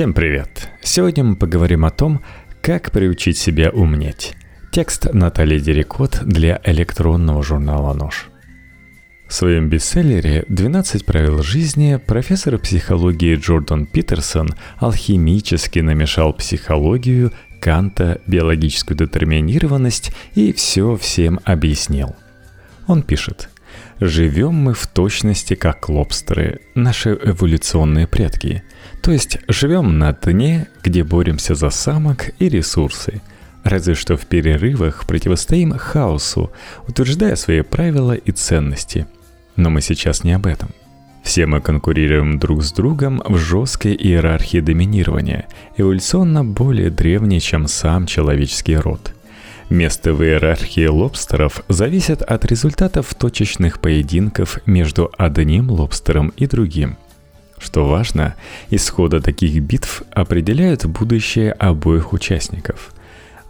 [0.00, 0.70] Всем привет!
[0.80, 2.22] Сегодня мы поговорим о том,
[2.62, 4.34] как приучить себя умнеть.
[4.72, 8.30] Текст Натальи Дерекот для электронного журнала «Нож».
[9.28, 18.96] В своем бестселлере «12 правил жизни» профессор психологии Джордан Питерсон алхимически намешал психологию, Канта, биологическую
[18.96, 22.16] детерминированность и все всем объяснил.
[22.86, 23.50] Он пишет–
[24.00, 28.62] Живем мы в точности как лобстеры, наши эволюционные предки.
[29.02, 33.20] То есть живем на дне, где боремся за самок и ресурсы.
[33.64, 36.50] Разве что в перерывах противостоим хаосу,
[36.88, 39.06] утверждая свои правила и ценности.
[39.56, 40.70] Но мы сейчас не об этом.
[41.22, 45.46] Все мы конкурируем друг с другом в жесткой иерархии доминирования,
[45.76, 49.12] эволюционно более древней, чем сам человеческий род–
[49.70, 56.96] Место в иерархии лобстеров зависит от результатов точечных поединков между одним лобстером и другим.
[57.60, 58.34] Что важно,
[58.70, 62.92] исхода таких битв определяют будущее обоих участников.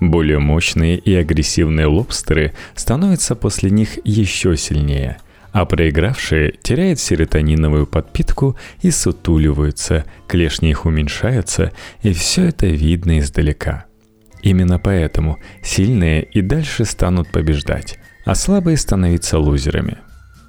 [0.01, 5.19] Более мощные и агрессивные лобстеры становятся после них еще сильнее,
[5.53, 13.85] а проигравшие теряют серотониновую подпитку и сутуливаются, клешни их уменьшаются, и все это видно издалека–
[14.43, 19.99] Именно поэтому сильные и дальше станут побеждать, а слабые становиться лузерами.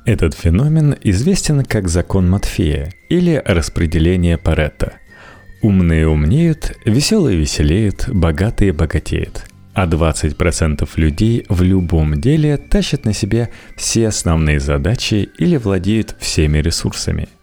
[0.05, 4.93] Этот феномен известен как закон Матфея или распределение Паретта.
[5.61, 9.45] Умные умнеют, веселые веселеют, богатые богатеют.
[9.73, 16.57] А 20% людей в любом деле тащат на себе все основные задачи или владеют всеми
[16.57, 17.29] ресурсами–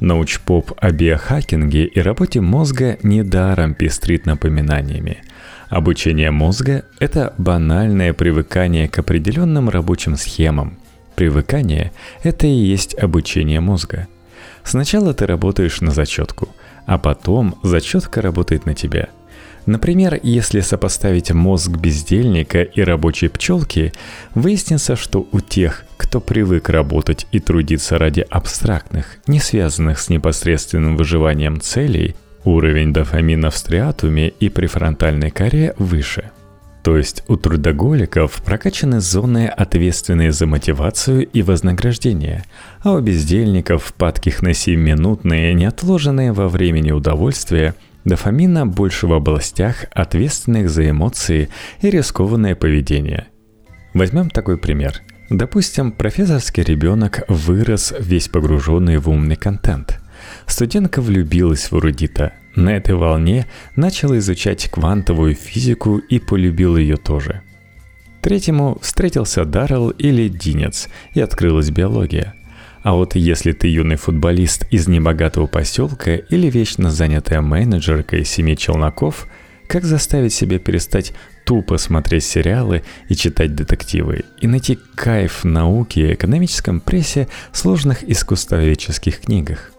[0.00, 5.22] Научпоп о биохакинге и работе мозга недаром пестрит напоминаниями.
[5.68, 10.78] Обучение мозга– это банальное привыкание к определенным рабочим схемам.
[11.18, 11.90] Привыкание–
[12.22, 14.06] это и есть обучение мозга.
[14.62, 16.48] Сначала ты работаешь на зачетку,
[16.86, 19.08] а потом зачетка работает на тебя.
[19.66, 23.92] Например, если сопоставить мозг бездельника и рабочей пчелки,
[24.36, 30.96] выяснится, что у тех, кто привык работать и трудиться ради абстрактных, не связанных с непосредственным
[30.96, 32.14] выживанием целей–
[32.44, 36.30] Уровень дофамина в стриатуме и префронтальной коре выше.
[36.88, 42.44] То есть у трудоголиков прокачаны зоны, ответственные за мотивацию и вознаграждение,
[42.80, 47.74] а у бездельников, падких на 7-минутные, неотложенные во времени удовольствия,
[48.06, 51.50] дофамина больше в областях, ответственных за эмоции
[51.82, 53.26] и рискованное поведение.
[53.92, 55.02] Возьмем такой пример.
[55.28, 60.00] Допустим, профессорский ребенок вырос весь погруженный в умный контент–
[60.46, 62.32] Студентка влюбилась в эрудита.
[62.54, 67.42] На этой волне начала изучать квантовую физику и полюбил ее тоже.
[68.20, 72.34] Третьему встретился Даррелл или Динец, и открылась биология.
[72.82, 78.56] А вот если ты юный футболист из небогатого поселка или вечно занятая менеджерка из семи
[78.56, 79.28] челноков,
[79.66, 81.12] как заставить себя перестать
[81.44, 88.02] тупо смотреть сериалы и читать детективы и найти кайф в науке и экономическом прессе сложных
[88.02, 89.72] искусствоведческих книгах?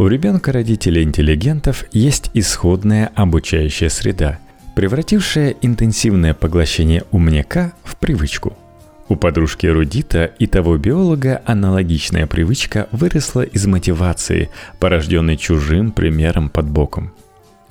[0.00, 4.38] У ребенка родителей интеллигентов есть исходная обучающая среда,
[4.74, 8.56] превратившая интенсивное поглощение умняка в привычку.
[9.10, 16.70] У подружки эрудита и того биолога аналогичная привычка выросла из мотивации, порожденной чужим примером под
[16.70, 17.12] боком.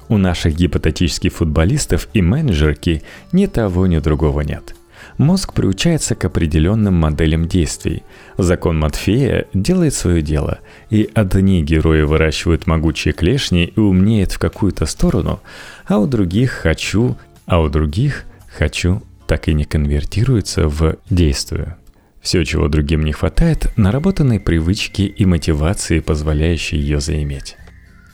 [0.07, 3.01] У наших гипотетических футболистов и менеджерки
[3.31, 4.75] ни того, ни другого нет–
[5.19, 8.03] Мозг приучается к определенным моделям действий.
[8.37, 10.59] Закон Матфея делает свое дело,
[10.89, 15.41] и одни герои выращивают могучие клешни и умнеют в какую-то сторону,
[15.87, 18.23] а у других «хочу», а у других
[18.57, 21.75] «хочу» так и не конвертируется в «действую».
[22.21, 27.57] Все, чего другим не хватает, наработанной привычки и мотивации, позволяющей ее заиметь.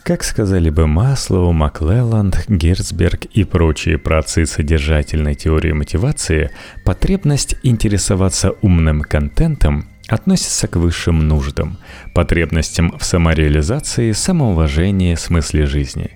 [0.05, 6.51] Как сказали бы Маслоу, Маклелланд, Герцберг и прочие праотцы содержательной теории мотивации,
[6.83, 11.79] потребность интересоваться умным контентом относится к высшим нуждам,
[12.13, 16.11] потребностям в самореализации, самоуважении, смысле жизни.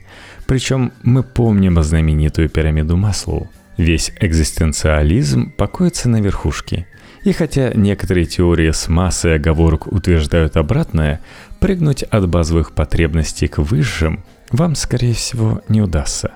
[0.46, 3.50] Причем мы помним знаменитую пирамиду Маслоу.
[3.78, 6.86] Весь экзистенциализм покоится на верхушке–
[7.24, 11.20] и хотя некоторые теории с массой оговорок утверждают обратное,
[11.60, 16.32] прыгнуть от базовых потребностей к высшим вам, скорее всего, не удастся.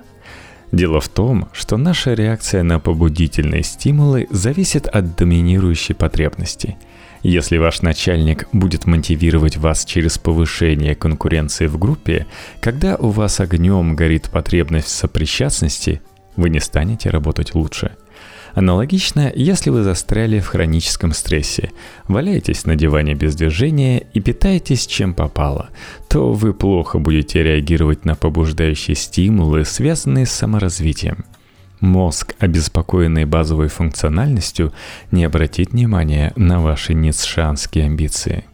[0.72, 6.78] Дело в том, что наша реакция на побудительные стимулы зависит от доминирующей потребности.
[7.22, 12.26] Если ваш начальник будет мотивировать вас через повышение конкуренции в группе,
[12.60, 16.02] когда у вас огнем горит потребность в сопричастности,
[16.36, 17.96] вы не станете работать лучше–
[18.54, 21.72] Аналогично, если вы застряли в хроническом стрессе,
[22.08, 25.70] валяетесь на диване без движения и питаетесь чем попало,
[26.08, 31.26] то вы плохо будете реагировать на побуждающие стимулы, связанные с саморазвитием.
[31.80, 34.72] Мозг, обеспокоенный базовой функциональностью,
[35.12, 38.46] не обратит внимания на ваши ницшанские амбиции.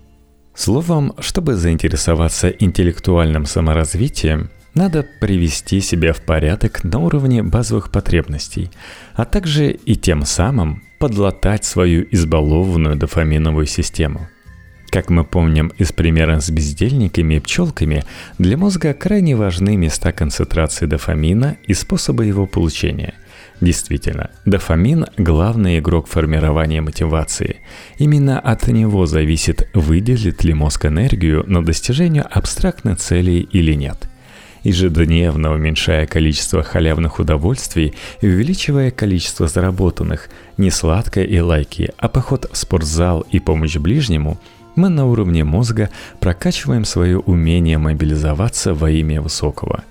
[0.55, 4.49] Словом, чтобы заинтересоваться интеллектуальным саморазвитием,
[4.79, 8.71] надо привести себя в порядок на уровне базовых потребностей,
[9.13, 14.29] а также и тем самым подлатать свою избалованную дофаминовую систему.
[14.89, 18.05] Как мы помним из примера с бездельниками и пчелками,
[18.37, 23.15] для мозга крайне важны места концентрации дофамина и способы его получения.
[23.59, 27.57] Действительно, дофамин– главный игрок формирования мотивации.
[27.97, 34.08] Именно от него зависит, выделит ли мозг энергию на достижение абстрактной цели или нет–
[34.63, 42.49] ежедневно уменьшая количество халявных удовольствий и увеличивая количество заработанных, не сладкое и лайки, а поход
[42.51, 44.39] в спортзал и помощь ближнему,
[44.75, 45.89] мы на уровне мозга
[46.19, 49.83] прокачиваем свое умение мобилизоваться во имя высокого.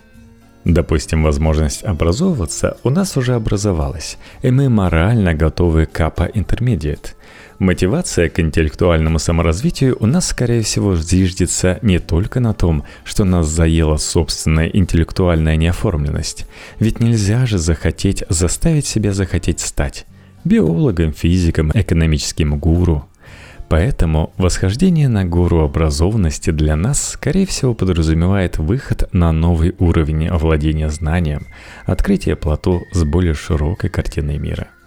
[0.64, 7.14] Допустим, возможность образовываться у нас уже образовалась, и мы морально готовы к APA Intermediate–
[7.58, 13.48] Мотивация к интеллектуальному саморазвитию у нас, скорее всего, зиждется не только на том, что нас
[13.48, 16.46] заела собственная интеллектуальная неоформленность.
[16.78, 20.06] Ведь нельзя же захотеть заставить себя захотеть стать
[20.44, 23.08] биологом, физиком, экономическим гуру.
[23.68, 30.88] Поэтому восхождение на гору образованности для нас, скорее всего, подразумевает выход на новый уровень овладения
[30.90, 31.48] знанием,
[31.86, 34.68] открытие плато с более широкой картиной мира–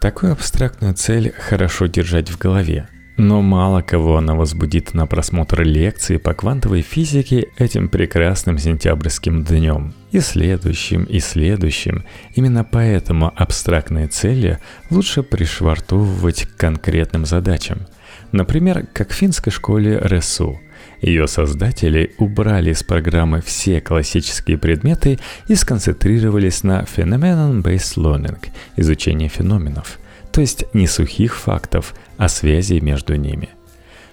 [0.00, 6.18] Такую абстрактную цель хорошо держать в голове, но мало кого она возбудит на просмотр лекции
[6.18, 9.92] по квантовой физике этим прекрасным сентябрьским днем.
[10.12, 12.04] И следующим, и следующим.
[12.36, 17.88] Именно поэтому абстрактные цели лучше пришвартовывать к конкретным задачам.
[18.30, 20.60] Например, как в финской школе РСУ–
[21.00, 28.38] ее создатели убрали из программы все классические предметы и сконцентрировались на Phenomenon-Based Learning–
[28.76, 29.98] изучение феноменов,
[30.32, 33.50] то есть не сухих фактов, а связей между ними.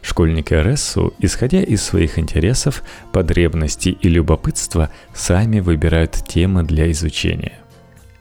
[0.02, 7.54] Школьники РСУ, исходя из своих интересов, потребностей и любопытства, сами выбирают темы для изучения.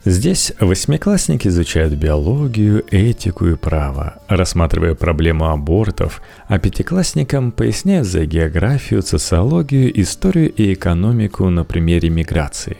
[0.06, 9.00] Здесь восьмиклассники изучают биологию, этику и право, рассматривая проблему абортов, а пятиклассникам поясняют за географию,
[9.00, 12.76] социологию, историю и экономику на примере миграции.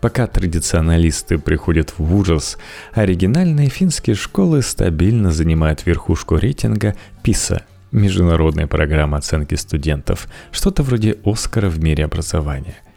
[0.00, 2.56] Пока традиционалисты приходят в ужас,
[2.92, 6.94] оригинальные финские школы стабильно занимают верхушку рейтинга
[7.24, 12.76] ПИСА– Международная программа оценки студентов, что-то вроде Оскара в мире образования–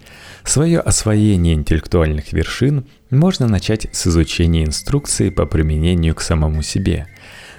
[0.45, 7.07] Свое освоение интеллектуальных вершин можно начать с изучения инструкции по применению к самому себе.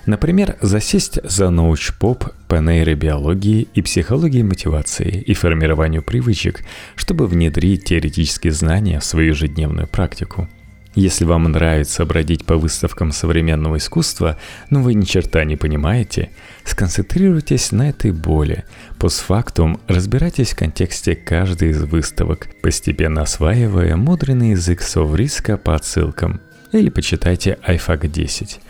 [0.06, 6.62] Например, засесть за научпоп по нейробиологии и психологии мотивации и формированию привычек,
[6.94, 10.48] чтобы внедрить теоретические знания в свою ежедневную практику–
[10.94, 14.38] если вам нравится бродить по выставкам современного искусства,
[14.70, 16.30] но вы ни черта не понимаете,
[16.64, 18.64] сконцентрируйтесь на этой боли.
[18.98, 26.40] Постфактум разбирайтесь в контексте каждой из выставок, постепенно осваивая мудренный язык совриска по отсылкам.
[26.72, 28.60] Или почитайте iFAC 10.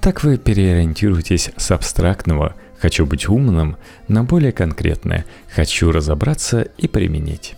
[0.00, 3.76] Так вы переориентируетесь с абстрактного «хочу быть умным»
[4.06, 5.24] на более конкретное
[5.54, 7.56] «хочу разобраться и применить».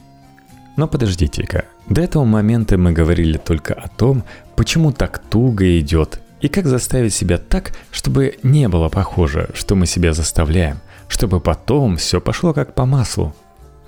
[0.77, 4.23] Но подождите-ка, до этого момента мы говорили только о том,
[4.57, 9.87] почему так туго идет, и как заставить себя так, чтобы не было похоже, что мы
[9.87, 13.35] себя заставляем, чтобы потом все пошло как по маслу.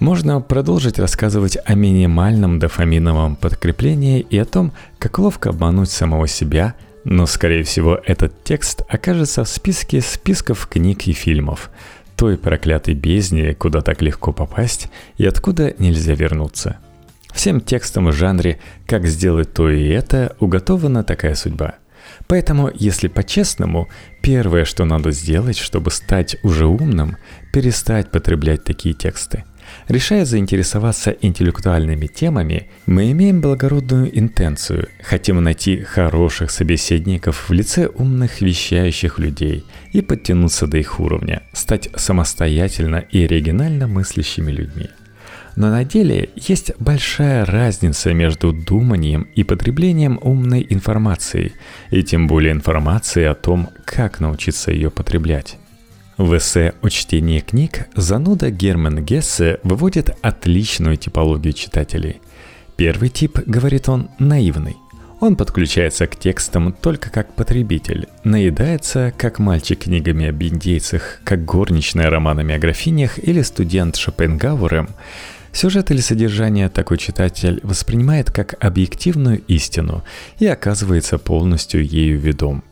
[0.01, 6.75] Можно продолжить рассказывать о минимальном дофаминовом подкреплении и о том, как ловко обмануть самого себя,
[7.05, 11.71] но, скорее всего, этот текст окажется в списке списков книг и фильмов,
[12.17, 16.79] той проклятой бездне, куда так легко попасть и откуда нельзя вернуться–
[17.35, 21.75] Всем текстам в жанре «как сделать то и это» уготована такая судьба.
[22.27, 23.89] Поэтому, если по-честному,
[24.23, 27.17] первое, что надо сделать, чтобы стать уже умным,
[27.53, 29.45] перестать потреблять такие тексты.
[29.89, 38.41] Решая заинтересоваться интеллектуальными темами, мы имеем благородную интенцию, хотим найти хороших собеседников в лице умных
[38.41, 44.89] вещающих людей и подтянуться до их уровня, стать самостоятельно и оригинально мыслящими людьми–
[45.57, 51.53] но на деле есть большая разница между думанием и потреблением умной информации,
[51.91, 55.59] и тем более информации о том, как научиться ее потреблять.
[56.19, 62.21] В эссе о чтении книг зануда Герман Гессе выводит отличную типологию читателей.
[62.77, 64.77] Первый тип, говорит он, наивный.
[65.21, 72.11] Он подключается к текстам только как потребитель, наедается, как мальчик книгами об индейцах, как горничная
[72.11, 74.89] романами о графинях или студент Шопенгауэром.
[75.53, 80.03] Сюжет или содержание такой читатель воспринимает как объективную истину
[80.39, 82.65] и оказывается полностью ею ведом.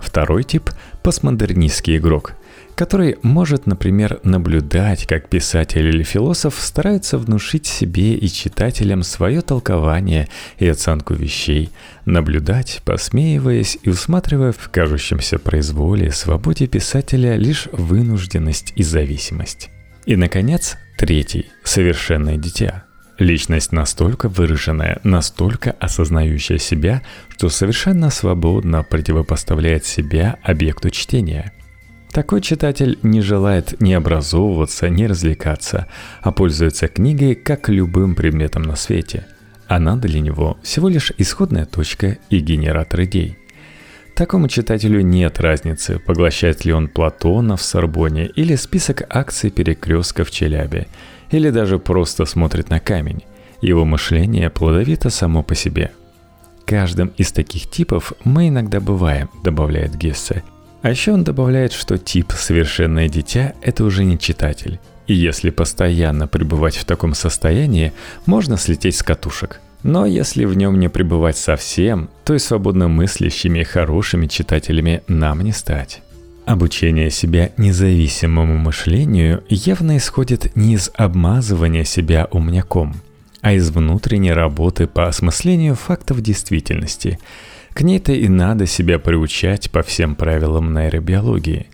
[0.00, 0.70] Второй тип–
[1.02, 2.34] постмодернистский игрок–
[2.74, 10.28] который может, например, наблюдать, как писатель или философ стараются внушить себе и читателям свое толкование
[10.58, 11.70] и оценку вещей,
[12.04, 19.70] наблюдать, посмеиваясь и усматривая в кажущемся произволе свободе писателя лишь вынужденность и зависимость.
[20.06, 22.84] И, наконец, третий– совершенное дитя–
[23.18, 31.52] Личность настолько выраженная, настолько осознающая себя, что совершенно свободно противопоставляет себя объекту чтения.
[32.10, 35.86] Такой читатель не желает ни образовываться, ни развлекаться,
[36.20, 39.26] а пользуется книгой как любым предметом на свете.
[39.68, 43.38] Она для него всего лишь исходная точка и генератор идей.
[44.14, 50.30] Такому читателю нет разницы, поглощает ли он Платона в Сорбоне или список акций перекрестка в
[50.30, 50.88] Челябе,
[51.32, 53.24] или даже просто смотрит на камень.
[53.60, 55.90] Его мышление плодовито само по себе.
[56.64, 60.44] Каждым из таких типов мы иногда бываем, добавляет Гессе,
[60.82, 64.80] а еще он добавляет, что тип «совершенное дитя»— это уже не читатель.
[65.06, 67.92] И если постоянно пребывать в таком состоянии,
[68.26, 69.60] можно слететь с катушек.
[69.82, 75.42] Но если в нем не пребывать совсем, то и свободно мыслящими и хорошими читателями нам
[75.42, 76.02] не стать.
[76.44, 82.94] Обучение себя независимому мышлению явно исходит не из обмазывания себя умняком,
[83.40, 87.18] а из внутренней работы по осмыслению фактов действительности–
[87.74, 91.66] к ней-то и надо себя приучать по всем правилам нейробиологии.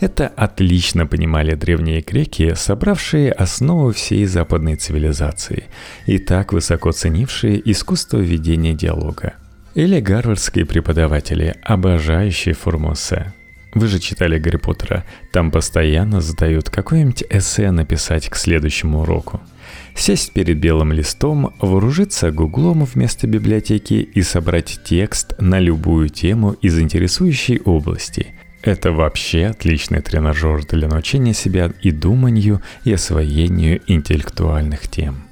[0.00, 5.64] Это отлично понимали древние греки, собравшие основу всей западной цивилизации
[6.06, 9.34] и так высоко ценившие искусство ведения диалога.
[9.74, 13.32] Или гарвардские преподаватели, обожающие Формосе.
[13.74, 19.40] Вы же читали Гарри Поттера, там постоянно задают какое-нибудь эссе написать к следующему уроку–
[19.94, 26.78] сесть перед белым листом, вооружиться гуглом вместо библиотеки и собрать текст на любую тему из
[26.78, 28.34] интересующей области.
[28.62, 35.24] Это вообще отличный тренажер для научения себя и думанию, и освоению интеллектуальных тем.